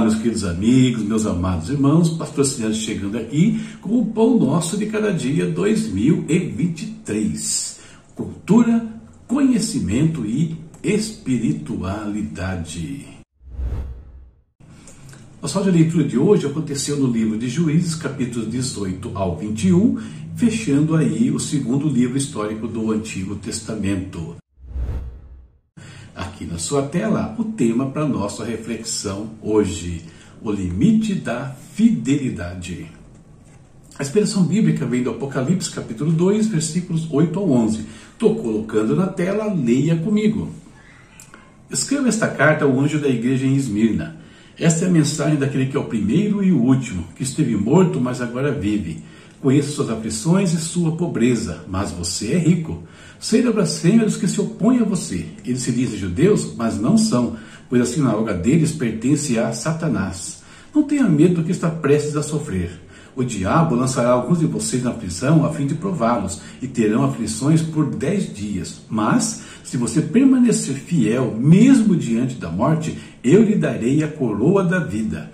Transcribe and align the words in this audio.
Meus 0.00 0.14
queridos 0.14 0.44
amigos, 0.44 1.02
meus 1.02 1.26
amados 1.26 1.68
irmãos, 1.68 2.08
pastor 2.08 2.46
Ciano 2.46 2.72
chegando 2.72 3.18
aqui 3.18 3.60
com 3.82 3.98
o 3.98 4.06
Pão 4.06 4.38
Nosso 4.38 4.78
de 4.78 4.86
Cada 4.86 5.12
Dia 5.12 5.46
2023. 5.46 7.78
Cultura, 8.14 8.86
conhecimento 9.28 10.24
e 10.24 10.56
espiritualidade. 10.82 13.08
Nossa 15.42 15.58
áudio 15.58 15.74
leitura 15.74 16.04
de 16.04 16.16
hoje 16.16 16.46
aconteceu 16.46 16.96
no 16.96 17.06
livro 17.06 17.36
de 17.36 17.50
Juízes, 17.50 17.94
capítulos 17.94 18.50
18 18.50 19.10
ao 19.14 19.36
21, 19.36 19.98
fechando 20.34 20.96
aí 20.96 21.30
o 21.30 21.38
segundo 21.38 21.86
livro 21.86 22.16
histórico 22.16 22.66
do 22.66 22.90
Antigo 22.90 23.36
Testamento 23.36 24.40
aqui 26.40 26.46
na 26.46 26.58
sua 26.58 26.82
tela 26.82 27.34
o 27.38 27.44
tema 27.44 27.90
para 27.90 28.06
nossa 28.06 28.44
reflexão 28.44 29.30
hoje: 29.42 30.04
o 30.42 30.50
limite 30.50 31.14
da 31.14 31.54
fidelidade. 31.74 32.86
A 33.98 34.02
expressão 34.02 34.44
bíblica 34.44 34.86
vem 34.86 35.02
do 35.02 35.10
Apocalipse, 35.10 35.70
capítulo 35.70 36.10
2, 36.10 36.46
versículos 36.46 37.06
8 37.10 37.38
ao 37.38 37.50
11. 37.50 37.84
Estou 38.12 38.36
colocando 38.36 38.96
na 38.96 39.06
tela, 39.06 39.52
leia 39.52 39.96
comigo. 39.96 40.48
Escreva 41.70 42.08
esta 42.08 42.26
carta 42.26 42.64
ao 42.64 42.80
anjo 42.80 42.98
da 42.98 43.08
igreja 43.08 43.44
em 43.44 43.54
Esmirna. 43.54 44.16
Esta 44.58 44.86
é 44.86 44.88
a 44.88 44.90
mensagem 44.90 45.38
daquele 45.38 45.66
que 45.66 45.76
é 45.76 45.80
o 45.80 45.84
primeiro 45.84 46.42
e 46.42 46.52
o 46.52 46.62
último, 46.62 47.06
que 47.14 47.22
esteve 47.22 47.54
morto, 47.54 48.00
mas 48.00 48.22
agora 48.22 48.50
vive. 48.50 49.02
Conheço 49.40 49.72
suas 49.72 49.88
aflições 49.88 50.52
e 50.52 50.58
sua 50.58 50.92
pobreza, 50.96 51.64
mas 51.66 51.90
você 51.90 52.32
é 52.32 52.38
rico. 52.38 52.82
Sei 53.18 53.40
da 53.40 53.50
blasfêmia 53.50 54.04
dos 54.04 54.18
que 54.18 54.28
se 54.28 54.38
opõem 54.38 54.80
a 54.80 54.84
você. 54.84 55.24
Eles 55.46 55.62
se 55.62 55.72
dizem 55.72 55.98
judeus, 55.98 56.54
mas 56.56 56.78
não 56.78 56.98
são, 56.98 57.36
pois 57.68 57.80
a 57.80 57.86
sinagoga 57.86 58.34
deles 58.34 58.72
pertence 58.72 59.38
a 59.38 59.50
Satanás. 59.52 60.42
Não 60.74 60.82
tenha 60.82 61.08
medo 61.08 61.36
do 61.36 61.44
que 61.44 61.52
está 61.52 61.70
prestes 61.70 62.16
a 62.16 62.22
sofrer. 62.22 62.70
O 63.16 63.24
diabo 63.24 63.74
lançará 63.74 64.10
alguns 64.10 64.38
de 64.38 64.46
vocês 64.46 64.82
na 64.82 64.92
prisão 64.92 65.44
a 65.44 65.52
fim 65.52 65.66
de 65.66 65.74
prová-los, 65.74 66.42
e 66.60 66.68
terão 66.68 67.02
aflições 67.02 67.62
por 67.62 67.86
dez 67.86 68.32
dias. 68.32 68.82
Mas, 68.90 69.42
se 69.64 69.78
você 69.78 70.02
permanecer 70.02 70.74
fiel, 70.74 71.34
mesmo 71.38 71.96
diante 71.96 72.34
da 72.34 72.50
morte, 72.50 72.96
eu 73.24 73.42
lhe 73.42 73.56
darei 73.56 74.02
a 74.02 74.08
coroa 74.08 74.62
da 74.62 74.78
vida. 74.78 75.32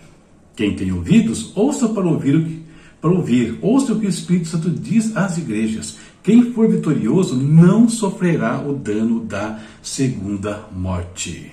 Quem 0.54 0.74
tem 0.76 0.92
ouvidos, 0.92 1.52
ouça 1.56 1.88
para 1.88 2.06
ouvir 2.06 2.36
o 2.36 2.44
que 2.44 2.65
para 3.00 3.10
ouvir. 3.10 3.58
Ouça 3.62 3.92
o 3.92 4.00
que 4.00 4.06
o 4.06 4.08
Espírito 4.08 4.48
Santo 4.48 4.70
diz 4.70 5.16
às 5.16 5.38
igrejas. 5.38 5.96
Quem 6.22 6.52
for 6.52 6.68
vitorioso 6.68 7.36
não 7.36 7.88
sofrerá 7.88 8.60
o 8.60 8.72
dano 8.72 9.20
da 9.20 9.60
segunda 9.82 10.66
morte. 10.74 11.52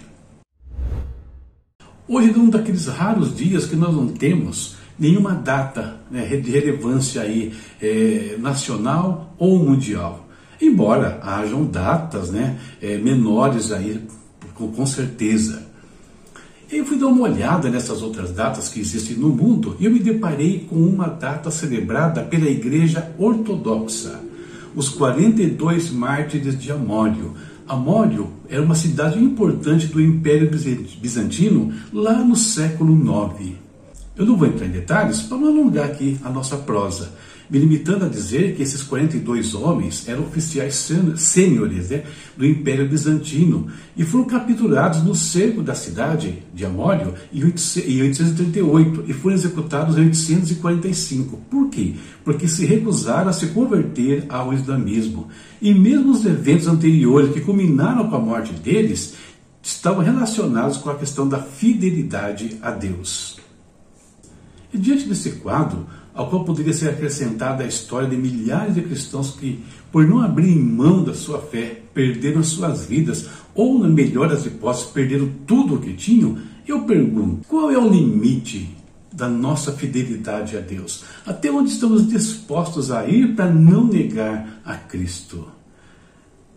Hoje 2.08 2.31
é 2.31 2.38
um 2.38 2.50
daqueles 2.50 2.88
raros 2.88 3.35
dias 3.35 3.66
que 3.66 3.75
nós 3.75 3.94
não 3.94 4.08
temos 4.08 4.75
nenhuma 4.97 5.33
data 5.33 5.97
né, 6.09 6.25
de 6.25 6.52
relevância 6.52 7.22
aí, 7.22 7.53
é, 7.81 8.35
nacional 8.39 9.35
ou 9.38 9.57
mundial. 9.57 10.28
Embora 10.61 11.19
hajam 11.22 11.66
datas 11.66 12.31
né, 12.31 12.57
é, 12.81 12.97
menores 12.97 13.72
aí, 13.72 14.02
com, 14.53 14.72
com 14.72 14.85
Eu 16.75 16.83
fui 16.85 16.97
dar 16.97 17.05
uma 17.05 17.29
olhada 17.29 17.69
nessas 17.69 18.02
outras 18.02 18.31
datas 18.31 18.67
que 18.67 18.79
existem 18.79 19.16
no 19.16 19.29
mundo 19.29 19.77
e 19.79 19.85
eu 19.85 19.91
me 19.91 19.99
deparei 19.99 20.66
com 20.67 20.75
uma 20.75 21.07
data 21.07 21.52
celebrada 21.52 22.23
pela 22.23 22.49
Igreja 22.49 23.13
Ortodoxa, 23.16 24.19
os 24.75 24.89
42 24.89 25.91
mártires 25.91 26.59
de 26.59 26.72
Amório. 26.72 27.35
Amório 27.67 28.31
era 28.50 28.59
uma 28.59 28.73
cidade 28.73 29.23
importante 29.23 29.85
do 29.85 30.01
Império 30.01 30.50
Bizantino 31.00 31.72
lá 31.94 32.23
no 32.23 32.35
século 32.35 32.91
IX. 33.39 33.51
Eu 34.16 34.28
não 34.28 34.38
vou 34.38 34.47
entrar 34.47 34.68
em 34.68 34.72
detalhes 34.72 35.22
para 35.22 35.38
não 35.40 35.47
alongar 35.47 35.85
aqui 35.85 36.19
a 36.24 36.29
nossa 36.29 36.56
prosa, 36.56 37.13
me 37.50 37.57
limitando 37.57 38.06
a 38.06 38.07
dizer 38.07 38.56
que 38.56 38.62
esses 38.62 38.84
42 38.84 39.56
homens 39.56 40.07
eram 40.07 40.22
oficiais 40.22 40.88
sêniores 41.16 41.90
né, 41.90 42.03
do 42.38 42.46
Império 42.46 42.88
Bizantino 42.88 43.68
e 43.97 44.03
foram 44.03 44.25
capturados 44.25 45.01
no 45.01 45.16
cerco 45.16 45.63
da 45.63 45.74
cidade 45.74 46.44
de 46.53 46.63
Amório 46.63 47.16
em 47.34 47.44
838 47.44 49.03
e 49.07 49.13
foram 49.13 49.35
executados 49.35 49.97
em 49.97 50.01
845. 50.01 51.38
Por 51.50 51.69
quê? 51.69 51.95
Porque 52.24 52.47
se 52.47 52.68
recusaram 52.68 53.30
a 53.30 53.34
se 53.34 53.47
converter 53.47 54.25
ao 54.30 54.53
islamismo. 54.53 55.28
E 55.59 55.74
mesmo 55.74 56.12
os 56.12 56.24
eventos 56.24 56.68
anteriores 56.68 57.34
que 57.34 57.41
culminaram 57.41 58.07
com 58.07 58.16
a 58.16 58.19
morte 58.19 58.53
deles 58.53 59.16
estavam 59.63 60.03
relacionados 60.03 60.78
com 60.78 60.91
a 60.91 60.95
questão 60.95 61.28
da 61.28 61.40
fidelidade 61.40 62.59
a 62.62 62.69
Deus. 62.69 63.43
E 64.73 64.78
diante 64.78 65.07
desse 65.07 65.34
quadro, 65.34 65.85
ao 66.13 66.29
qual 66.29 66.44
poderia 66.44 66.73
ser 66.73 66.89
acrescentada 66.89 67.63
a 67.63 67.67
história 67.67 68.07
de 68.07 68.17
milhares 68.17 68.75
de 68.75 68.81
cristãos 68.81 69.31
que, 69.31 69.63
por 69.91 70.07
não 70.07 70.19
abrirem 70.19 70.59
mão 70.59 71.03
da 71.03 71.13
sua 71.13 71.39
fé, 71.39 71.81
perderam 71.94 72.44
suas 72.44 72.85
vidas, 72.85 73.29
ou, 73.53 73.79
na 73.79 73.88
melhor 73.88 74.29
das 74.29 74.45
hipóteses, 74.45 74.88
perderam 74.88 75.29
tudo 75.45 75.75
o 75.75 75.79
que 75.79 75.94
tinham, 75.94 76.38
eu 76.67 76.83
pergunto: 76.83 77.45
qual 77.47 77.69
é 77.69 77.78
o 77.78 77.89
limite 77.89 78.75
da 79.12 79.29
nossa 79.29 79.72
fidelidade 79.72 80.57
a 80.57 80.59
Deus? 80.59 81.03
Até 81.25 81.51
onde 81.51 81.69
estamos 81.69 82.07
dispostos 82.07 82.91
a 82.91 83.06
ir 83.06 83.35
para 83.35 83.51
não 83.51 83.85
negar 83.85 84.62
a 84.66 84.75
Cristo? 84.75 85.47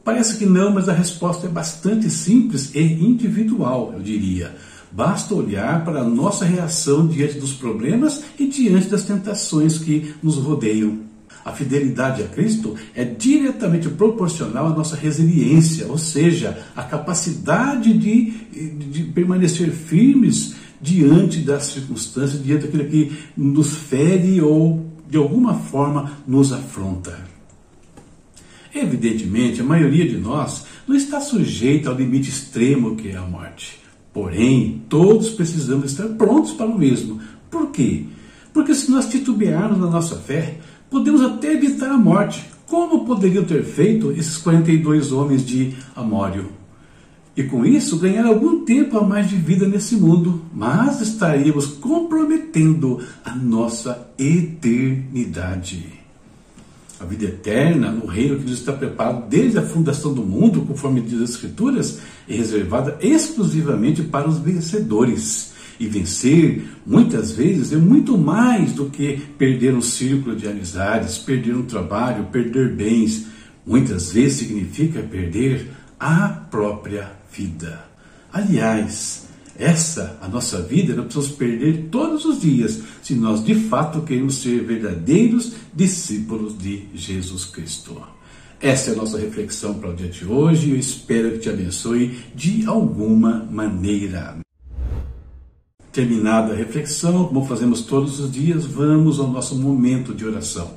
Parece 0.02 0.38
que 0.38 0.46
não, 0.46 0.72
mas 0.72 0.88
a 0.88 0.92
resposta 0.92 1.48
é 1.48 1.50
bastante 1.50 2.08
simples 2.08 2.72
e 2.74 2.80
individual, 2.80 3.92
eu 3.92 4.00
diria. 4.00 4.54
Basta 4.90 5.34
olhar 5.34 5.84
para 5.84 6.00
a 6.00 6.04
nossa 6.04 6.44
reação 6.44 7.06
diante 7.06 7.38
dos 7.38 7.52
problemas 7.52 8.22
e 8.38 8.46
diante 8.46 8.88
das 8.88 9.04
tentações 9.04 9.78
que 9.78 10.14
nos 10.22 10.36
rodeiam. 10.36 11.06
A 11.44 11.52
fidelidade 11.52 12.22
a 12.22 12.26
Cristo 12.26 12.74
é 12.94 13.04
diretamente 13.04 13.88
proporcional 13.88 14.66
à 14.66 14.70
nossa 14.70 14.96
resiliência, 14.96 15.86
ou 15.86 15.96
seja, 15.96 16.58
a 16.74 16.82
capacidade 16.82 17.96
de, 17.96 18.30
de 18.90 19.04
permanecer 19.04 19.70
firmes 19.70 20.56
diante 20.80 21.40
das 21.40 21.66
circunstâncias, 21.66 22.42
diante 22.42 22.66
daquilo 22.66 22.84
que 22.86 23.12
nos 23.36 23.74
fere 23.76 24.40
ou 24.40 24.90
de 25.08 25.16
alguma 25.16 25.54
forma 25.54 26.18
nos 26.26 26.52
afronta. 26.52 27.16
Evidentemente, 28.74 29.60
a 29.60 29.64
maioria 29.64 30.06
de 30.06 30.16
nós 30.16 30.66
não 30.86 30.96
está 30.96 31.20
sujeita 31.20 31.88
ao 31.88 31.96
limite 31.96 32.28
extremo 32.28 32.96
que 32.96 33.08
é 33.08 33.16
a 33.16 33.22
morte. 33.22 33.85
Porém, 34.16 34.80
todos 34.88 35.28
precisamos 35.28 35.92
estar 35.92 36.08
prontos 36.14 36.52
para 36.52 36.64
o 36.64 36.78
mesmo. 36.78 37.20
Por 37.50 37.70
quê? 37.70 38.04
Porque 38.50 38.74
se 38.74 38.90
nós 38.90 39.10
titubearmos 39.10 39.78
na 39.78 39.90
nossa 39.90 40.16
fé, 40.16 40.58
podemos 40.88 41.20
até 41.20 41.52
evitar 41.52 41.90
a 41.90 41.98
morte, 41.98 42.42
como 42.66 43.04
poderiam 43.04 43.44
ter 43.44 43.62
feito 43.62 44.10
esses 44.12 44.38
42 44.38 45.12
homens 45.12 45.44
de 45.44 45.74
Amório. 45.94 46.48
E 47.36 47.42
com 47.42 47.66
isso 47.66 47.98
ganhar 47.98 48.24
algum 48.24 48.64
tempo 48.64 48.96
a 48.96 49.06
mais 49.06 49.28
de 49.28 49.36
vida 49.36 49.68
nesse 49.68 49.96
mundo, 49.96 50.40
mas 50.50 51.02
estaríamos 51.02 51.66
comprometendo 51.66 52.98
a 53.22 53.34
nossa 53.34 54.08
eternidade 54.18 56.05
a 56.98 57.04
vida 57.04 57.26
eterna 57.26 57.90
no 57.90 58.06
reino 58.06 58.38
que 58.38 58.44
nos 58.44 58.58
está 58.58 58.72
preparado 58.72 59.28
desde 59.28 59.58
a 59.58 59.62
fundação 59.62 60.14
do 60.14 60.22
mundo, 60.22 60.62
conforme 60.62 61.00
diz 61.00 61.20
as 61.20 61.30
Escrituras, 61.30 62.00
é 62.28 62.34
reservada 62.34 62.96
exclusivamente 63.00 64.02
para 64.02 64.28
os 64.28 64.38
vencedores. 64.38 65.54
E 65.78 65.86
vencer, 65.86 66.64
muitas 66.86 67.32
vezes, 67.32 67.70
é 67.72 67.76
muito 67.76 68.16
mais 68.16 68.72
do 68.72 68.86
que 68.86 69.18
perder 69.36 69.74
um 69.74 69.82
círculo 69.82 70.34
de 70.34 70.48
amizades, 70.48 71.18
perder 71.18 71.54
um 71.54 71.64
trabalho, 71.64 72.28
perder 72.32 72.74
bens. 72.74 73.26
Muitas 73.66 74.10
vezes 74.10 74.38
significa 74.38 75.02
perder 75.02 75.70
a 76.00 76.28
própria 76.28 77.12
vida. 77.30 77.84
Aliás, 78.32 79.25
essa, 79.58 80.18
a 80.20 80.28
nossa 80.28 80.60
vida, 80.60 80.94
nós 80.94 81.06
precisamos 81.06 81.36
perder 81.36 81.88
todos 81.90 82.24
os 82.24 82.40
dias, 82.40 82.80
se 83.02 83.14
nós 83.14 83.44
de 83.44 83.54
fato 83.54 84.02
queremos 84.02 84.36
ser 84.36 84.62
verdadeiros 84.64 85.52
discípulos 85.74 86.56
de 86.58 86.88
Jesus 86.94 87.44
Cristo. 87.44 88.00
Essa 88.60 88.90
é 88.90 88.92
a 88.94 88.96
nossa 88.96 89.18
reflexão 89.18 89.74
para 89.74 89.90
o 89.90 89.94
dia 89.94 90.08
de 90.08 90.24
hoje 90.24 90.68
e 90.68 90.70
eu 90.72 90.78
espero 90.78 91.32
que 91.32 91.38
te 91.38 91.50
abençoe 91.50 92.18
de 92.34 92.66
alguma 92.66 93.46
maneira. 93.50 94.38
Terminada 95.92 96.52
a 96.52 96.56
reflexão, 96.56 97.26
como 97.26 97.46
fazemos 97.46 97.82
todos 97.82 98.18
os 98.20 98.30
dias, 98.32 98.64
vamos 98.64 99.20
ao 99.20 99.28
nosso 99.28 99.54
momento 99.56 100.14
de 100.14 100.24
oração. 100.24 100.70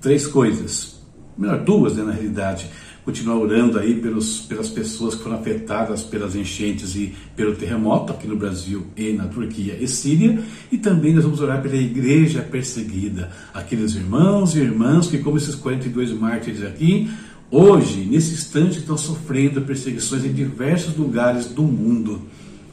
Três 0.00 0.26
coisas, 0.26 1.00
melhor 1.36 1.62
duas, 1.64 1.96
né, 1.96 2.02
na 2.02 2.12
realidade 2.12 2.68
continuar 3.04 3.36
orando 3.36 3.78
aí 3.78 3.94
pelos, 3.94 4.40
pelas 4.40 4.68
pessoas 4.68 5.14
que 5.14 5.22
foram 5.22 5.36
afetadas 5.36 6.02
pelas 6.02 6.34
enchentes 6.36 6.94
e 6.94 7.14
pelo 7.34 7.56
terremoto 7.56 8.12
aqui 8.12 8.26
no 8.26 8.36
Brasil 8.36 8.86
e 8.96 9.12
na 9.12 9.26
Turquia 9.26 9.76
e 9.80 9.88
Síria. 9.88 10.42
E 10.70 10.78
também 10.78 11.14
nós 11.14 11.24
vamos 11.24 11.40
orar 11.40 11.62
pela 11.62 11.76
igreja 11.76 12.42
perseguida, 12.42 13.30
aqueles 13.54 13.94
irmãos 13.94 14.54
e 14.54 14.60
irmãs 14.60 15.06
que, 15.06 15.18
como 15.18 15.36
esses 15.36 15.54
42 15.54 16.12
mártires 16.12 16.62
aqui, 16.62 17.10
hoje, 17.50 18.04
nesse 18.04 18.34
instante, 18.34 18.78
estão 18.78 18.96
sofrendo 18.96 19.62
perseguições 19.62 20.24
em 20.24 20.32
diversos 20.32 20.96
lugares 20.96 21.46
do 21.46 21.62
mundo. 21.62 22.22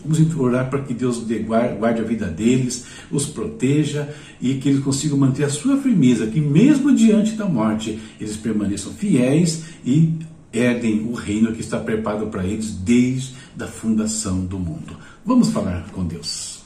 Vamos 0.04 0.36
orar 0.38 0.70
para 0.70 0.82
que 0.82 0.94
Deus 0.94 1.24
guarde 1.80 2.02
a 2.02 2.04
vida 2.04 2.28
deles, 2.28 2.86
os 3.12 3.26
proteja 3.26 4.14
e 4.42 4.56
que 4.56 4.70
eles 4.70 4.84
consigam 4.84 5.18
manter 5.18 5.44
a 5.44 5.50
sua 5.50 5.78
firmeza, 5.78 6.28
que 6.28 6.40
mesmo 6.40 6.96
diante 6.96 7.34
da 7.34 7.46
morte, 7.46 8.00
eles 8.20 8.38
permaneçam 8.38 8.94
fiéis 8.94 9.64
e 9.86 10.14
herdem 10.54 11.08
o 11.08 11.14
reino 11.14 11.54
que 11.54 11.62
está 11.62 11.80
preparado 11.80 12.28
para 12.28 12.46
eles 12.46 12.72
desde 12.72 13.36
a 13.60 13.68
fundação 13.68 14.46
do 14.46 14.58
mundo. 14.58 14.98
Vamos 15.26 15.50
falar 15.50 15.88
com 15.92 16.06
Deus. 16.06 16.57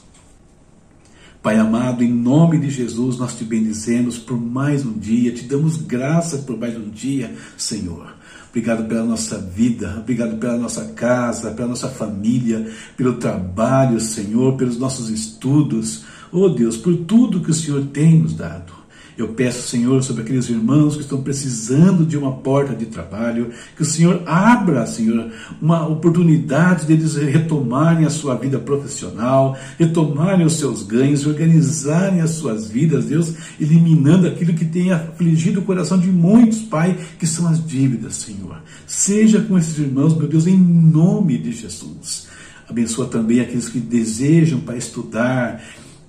Pai 1.42 1.58
amado, 1.58 2.04
em 2.04 2.12
nome 2.12 2.56
de 2.56 2.70
Jesus, 2.70 3.18
nós 3.18 3.36
te 3.36 3.42
bendizemos 3.42 4.16
por 4.16 4.40
mais 4.40 4.86
um 4.86 4.92
dia, 4.92 5.32
te 5.32 5.42
damos 5.42 5.76
graças 5.76 6.40
por 6.40 6.56
mais 6.56 6.76
um 6.76 6.88
dia, 6.88 7.34
Senhor. 7.56 8.14
Obrigado 8.48 8.86
pela 8.86 9.04
nossa 9.04 9.38
vida, 9.38 9.96
obrigado 9.98 10.36
pela 10.36 10.56
nossa 10.56 10.92
casa, 10.92 11.50
pela 11.50 11.66
nossa 11.66 11.88
família, 11.88 12.70
pelo 12.96 13.14
trabalho, 13.14 13.98
Senhor, 13.98 14.56
pelos 14.56 14.78
nossos 14.78 15.10
estudos. 15.10 16.04
Oh 16.30 16.48
Deus, 16.48 16.76
por 16.76 16.96
tudo 16.98 17.40
que 17.40 17.50
o 17.50 17.54
Senhor 17.54 17.86
tem 17.86 18.20
nos 18.20 18.34
dado. 18.34 18.81
Eu 19.16 19.28
peço, 19.28 19.68
Senhor, 19.68 20.02
sobre 20.02 20.22
aqueles 20.22 20.48
irmãos 20.48 20.96
que 20.96 21.02
estão 21.02 21.22
precisando 21.22 22.06
de 22.06 22.16
uma 22.16 22.32
porta 22.32 22.74
de 22.74 22.86
trabalho, 22.86 23.50
que 23.76 23.82
o 23.82 23.84
Senhor 23.84 24.22
abra, 24.26 24.86
Senhor, 24.86 25.30
uma 25.60 25.86
oportunidade 25.86 26.86
deles 26.86 27.14
retomarem 27.16 28.06
a 28.06 28.10
sua 28.10 28.34
vida 28.34 28.58
profissional, 28.58 29.56
retomarem 29.78 30.46
os 30.46 30.54
seus 30.54 30.82
ganhos, 30.82 31.26
organizarem 31.26 32.20
as 32.20 32.30
suas 32.30 32.68
vidas, 32.68 33.06
Deus, 33.06 33.34
eliminando 33.60 34.26
aquilo 34.26 34.54
que 34.54 34.64
tem 34.64 34.92
afligido 34.92 35.60
o 35.60 35.64
coração 35.64 35.98
de 35.98 36.08
muitos, 36.08 36.60
Pai, 36.62 36.98
que 37.18 37.26
são 37.26 37.46
as 37.48 37.64
dívidas, 37.64 38.16
Senhor. 38.16 38.62
Seja 38.86 39.40
com 39.40 39.58
esses 39.58 39.78
irmãos, 39.78 40.16
meu 40.16 40.26
Deus, 40.26 40.46
em 40.46 40.56
nome 40.56 41.36
de 41.36 41.52
Jesus. 41.52 42.28
Abençoa 42.68 43.06
também 43.06 43.40
aqueles 43.40 43.68
que 43.68 43.78
desejam 43.78 44.60
para 44.60 44.76
estudar, 44.76 45.62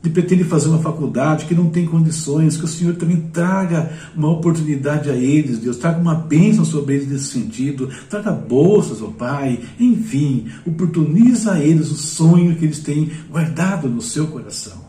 que 0.04 0.10
pretende 0.10 0.44
fazer 0.44 0.68
uma 0.68 0.80
faculdade, 0.80 1.46
que 1.46 1.56
não 1.56 1.70
tem 1.70 1.86
condições, 1.86 2.58
que 2.58 2.66
o 2.66 2.68
Senhor 2.68 2.96
também 2.96 3.22
traga 3.32 3.90
uma 4.14 4.30
oportunidade 4.30 5.10
a 5.10 5.16
eles, 5.16 5.60
Deus, 5.60 5.78
traga 5.78 6.00
uma 6.00 6.14
bênção 6.14 6.66
sobre 6.66 6.96
eles 6.96 7.08
nesse 7.08 7.32
sentido, 7.32 7.90
traga 8.10 8.32
bolsas, 8.32 9.02
ó 9.02 9.08
Pai, 9.08 9.60
enfim, 9.80 10.48
oportuniza 10.66 11.54
a 11.54 11.60
eles 11.60 11.90
o 11.90 11.96
sonho 11.96 12.56
que 12.58 12.66
eles 12.66 12.80
têm 12.80 13.10
guardado 13.32 13.88
no 13.88 14.02
seu 14.02 14.28
coração 14.28 14.83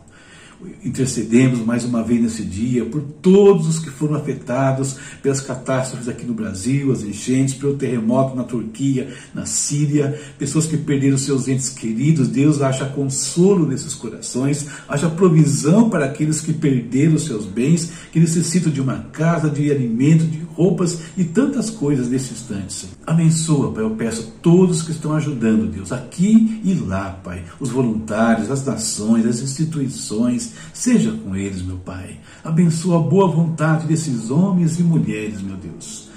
intercedemos 0.83 1.59
mais 1.59 1.83
uma 1.83 2.03
vez 2.03 2.21
nesse 2.21 2.43
dia 2.43 2.85
por 2.85 3.01
todos 3.01 3.67
os 3.67 3.79
que 3.79 3.89
foram 3.89 4.15
afetados 4.15 4.97
pelas 5.21 5.41
catástrofes 5.41 6.07
aqui 6.07 6.25
no 6.25 6.33
Brasil, 6.33 6.91
as 6.91 7.03
enchentes, 7.03 7.53
pelo 7.53 7.75
terremoto 7.75 8.35
na 8.35 8.43
Turquia, 8.43 9.13
na 9.33 9.45
Síria, 9.45 10.19
pessoas 10.37 10.65
que 10.65 10.77
perderam 10.77 11.17
seus 11.17 11.47
entes 11.47 11.69
queridos. 11.69 12.27
Deus 12.27 12.61
acha 12.61 12.85
consolo 12.85 13.67
nesses 13.67 13.93
corações, 13.93 14.67
acha 14.87 15.09
provisão 15.09 15.89
para 15.89 16.05
aqueles 16.05 16.41
que 16.41 16.53
perderam 16.53 17.17
seus 17.17 17.45
bens, 17.45 17.91
que 18.11 18.19
necessitam 18.19 18.71
de 18.71 18.81
uma 18.81 18.99
casa, 19.11 19.49
de 19.49 19.71
alimento, 19.71 20.25
de 20.25 20.39
roupas 20.55 20.99
e 21.17 21.23
tantas 21.23 21.69
coisas 21.69 22.09
nesse 22.09 22.33
instante. 22.33 22.87
Abençoa, 23.05 23.71
Pai, 23.71 23.83
eu 23.83 23.91
peço 23.91 24.33
todos 24.41 24.81
que 24.81 24.91
estão 24.91 25.13
ajudando, 25.13 25.69
Deus, 25.69 25.91
aqui 25.91 26.61
e 26.63 26.73
lá, 26.73 27.11
Pai, 27.23 27.43
os 27.59 27.69
voluntários, 27.69 28.49
as 28.49 28.65
nações, 28.65 29.25
as 29.25 29.41
instituições, 29.41 30.53
seja 30.73 31.11
com 31.11 31.35
eles, 31.35 31.61
meu 31.61 31.77
Pai. 31.77 32.19
Abençoa 32.43 32.97
a 32.97 33.01
boa 33.01 33.27
vontade 33.27 33.87
desses 33.87 34.29
homens 34.29 34.79
e 34.79 34.83
mulheres, 34.83 35.41
meu 35.41 35.55
Deus. 35.55 36.09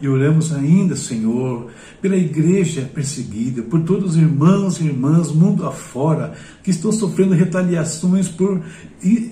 E 0.00 0.08
oramos 0.08 0.52
ainda, 0.52 0.94
Senhor, 0.94 1.66
pela 2.00 2.16
igreja 2.16 2.88
perseguida, 2.94 3.62
por 3.62 3.80
todos 3.80 4.12
os 4.12 4.16
irmãos 4.16 4.80
e 4.80 4.84
irmãs, 4.84 5.32
mundo 5.32 5.66
afora, 5.66 6.34
que 6.62 6.70
estão 6.70 6.92
sofrendo 6.92 7.34
retaliações 7.34 8.28
por 8.28 8.62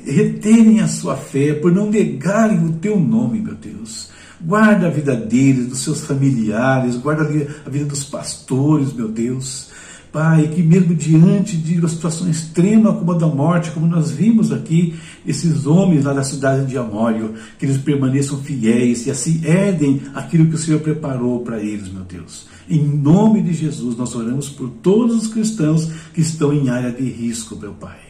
reterem 0.04 0.80
a 0.80 0.88
sua 0.88 1.16
fé, 1.16 1.54
por 1.54 1.70
não 1.70 1.88
negarem 1.88 2.64
o 2.64 2.72
teu 2.72 2.98
nome, 2.98 3.40
meu 3.40 3.54
Deus. 3.54 4.10
Guarda 4.40 4.88
a 4.88 4.90
vida 4.90 5.14
deles, 5.14 5.68
dos 5.68 5.78
seus 5.78 6.04
familiares, 6.04 6.96
guarda 6.96 7.22
a 7.64 7.70
vida 7.70 7.84
dos 7.84 8.04
pastores, 8.04 8.92
meu 8.92 9.08
Deus. 9.08 9.70
Pai, 10.16 10.48
que 10.48 10.62
mesmo 10.62 10.94
diante 10.94 11.58
de 11.58 11.78
uma 11.78 11.90
situação 11.90 12.26
extrema 12.26 12.90
como 12.94 13.12
a 13.12 13.18
da 13.18 13.26
morte, 13.26 13.70
como 13.70 13.86
nós 13.86 14.10
vimos 14.10 14.50
aqui, 14.50 14.94
esses 15.26 15.66
homens 15.66 16.06
lá 16.06 16.14
da 16.14 16.24
cidade 16.24 16.64
de 16.64 16.78
Amório, 16.78 17.34
que 17.58 17.66
eles 17.66 17.76
permaneçam 17.76 18.38
fiéis 18.38 19.04
e 19.04 19.10
assim 19.10 19.42
herdem 19.44 20.00
aquilo 20.14 20.46
que 20.46 20.54
o 20.54 20.58
Senhor 20.58 20.80
preparou 20.80 21.40
para 21.40 21.62
eles, 21.62 21.92
meu 21.92 22.02
Deus. 22.02 22.46
Em 22.66 22.82
nome 22.82 23.42
de 23.42 23.52
Jesus, 23.52 23.94
nós 23.94 24.14
oramos 24.14 24.48
por 24.48 24.70
todos 24.82 25.14
os 25.16 25.26
cristãos 25.26 25.92
que 26.14 26.22
estão 26.22 26.50
em 26.50 26.70
área 26.70 26.92
de 26.92 27.04
risco, 27.04 27.54
meu 27.54 27.74
Pai. 27.74 28.00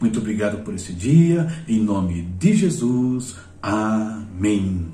Muito 0.00 0.20
obrigado 0.20 0.62
por 0.62 0.72
esse 0.72 0.92
dia, 0.92 1.48
em 1.66 1.82
nome 1.82 2.28
de 2.38 2.54
Jesus. 2.54 3.34
Amém. 3.60 4.86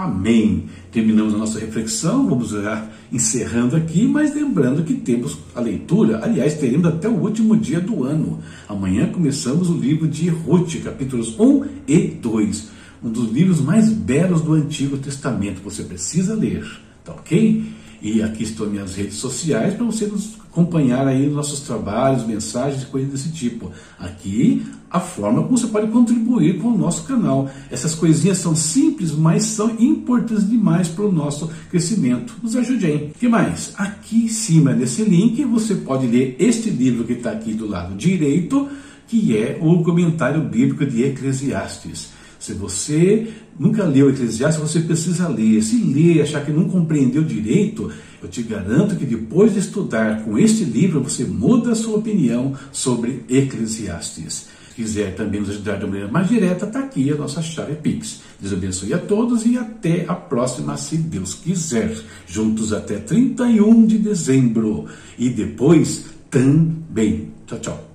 Amém. 0.00 0.64
Terminamos 0.90 1.34
a 1.34 1.36
nossa 1.36 1.58
reflexão, 1.58 2.26
vamos 2.26 2.48
já 2.50 2.88
encerrando 3.12 3.76
aqui, 3.76 4.08
mas 4.08 4.34
lembrando 4.34 4.82
que 4.82 4.94
temos 4.94 5.36
a 5.54 5.60
leitura, 5.60 6.24
aliás, 6.24 6.54
teremos 6.54 6.86
até 6.86 7.06
o 7.06 7.20
último 7.20 7.54
dia 7.54 7.80
do 7.80 8.04
ano. 8.04 8.38
Amanhã 8.66 9.12
começamos 9.12 9.68
o 9.68 9.76
livro 9.76 10.08
de 10.08 10.30
Ruth, 10.30 10.82
capítulos 10.82 11.38
1 11.38 11.66
e 11.86 11.98
2, 11.98 12.70
um 13.04 13.10
dos 13.10 13.30
livros 13.30 13.60
mais 13.60 13.92
belos 13.92 14.40
do 14.40 14.54
Antigo 14.54 14.96
Testamento. 14.96 15.60
Você 15.62 15.82
precisa 15.82 16.34
ler, 16.34 16.66
tá 17.04 17.12
ok? 17.12 17.62
E 18.02 18.22
aqui 18.22 18.44
estão 18.44 18.66
minhas 18.66 18.94
redes 18.94 19.16
sociais 19.16 19.74
para 19.74 19.84
você 19.84 20.06
nos 20.06 20.34
acompanhar 20.50 21.06
aí 21.06 21.28
nossos 21.28 21.60
trabalhos, 21.60 22.26
mensagens 22.26 22.82
e 22.82 22.86
coisas 22.86 23.10
desse 23.10 23.30
tipo. 23.30 23.70
Aqui 23.98 24.64
a 24.90 24.98
forma 24.98 25.42
como 25.42 25.56
você 25.56 25.68
pode 25.68 25.86
contribuir 25.88 26.58
com 26.58 26.68
o 26.68 26.76
nosso 26.76 27.04
canal. 27.04 27.48
Essas 27.70 27.94
coisinhas 27.94 28.38
são 28.38 28.56
simples, 28.56 29.12
mas 29.12 29.44
são 29.44 29.70
importantes 29.78 30.48
demais 30.48 30.88
para 30.88 31.04
o 31.04 31.12
nosso 31.12 31.48
crescimento. 31.70 32.34
Nos 32.42 32.56
ajude 32.56 32.86
aí. 32.86 33.12
O 33.14 33.18
que 33.18 33.28
mais? 33.28 33.72
Aqui 33.76 34.24
em 34.24 34.28
cima 34.28 34.74
desse 34.74 35.02
link 35.02 35.44
você 35.44 35.76
pode 35.76 36.06
ler 36.06 36.34
este 36.40 36.70
livro 36.70 37.04
que 37.04 37.12
está 37.12 37.30
aqui 37.30 37.54
do 37.54 37.68
lado 37.68 37.94
direito, 37.94 38.68
que 39.06 39.36
é 39.36 39.58
o 39.60 39.82
comentário 39.84 40.42
bíblico 40.42 40.84
de 40.84 41.04
Eclesiastes. 41.04 42.19
Se 42.40 42.54
você 42.54 43.28
nunca 43.58 43.84
leu 43.84 44.08
Eclesiastes, 44.08 44.60
você 44.60 44.80
precisa 44.80 45.28
ler. 45.28 45.62
Se 45.62 45.76
ler 45.76 46.16
e 46.16 46.22
achar 46.22 46.44
que 46.44 46.50
não 46.50 46.70
compreendeu 46.70 47.22
direito, 47.22 47.92
eu 48.22 48.28
te 48.28 48.42
garanto 48.42 48.96
que 48.96 49.04
depois 49.04 49.52
de 49.52 49.58
estudar 49.58 50.24
com 50.24 50.38
este 50.38 50.64
livro, 50.64 51.02
você 51.02 51.22
muda 51.24 51.72
a 51.72 51.74
sua 51.74 51.98
opinião 51.98 52.54
sobre 52.72 53.22
Eclesiastes. 53.28 54.48
Se 54.70 54.74
quiser 54.74 55.14
também 55.14 55.40
nos 55.40 55.50
ajudar 55.50 55.76
de 55.76 55.84
uma 55.84 55.90
maneira 55.90 56.10
mais 56.10 56.28
direta, 56.28 56.64
está 56.64 56.78
aqui 56.78 57.12
a 57.12 57.16
nossa 57.16 57.42
chave 57.42 57.74
Pix. 57.74 58.22
Deus 58.40 58.54
abençoe 58.54 58.94
a 58.94 58.98
todos 58.98 59.44
e 59.44 59.58
até 59.58 60.06
a 60.08 60.14
próxima, 60.14 60.78
se 60.78 60.96
Deus 60.96 61.34
quiser. 61.34 61.94
Juntos 62.26 62.72
até 62.72 62.96
31 62.96 63.86
de 63.86 63.98
dezembro. 63.98 64.86
E 65.18 65.28
depois 65.28 66.06
também. 66.30 67.28
Tchau, 67.46 67.58
tchau. 67.58 67.89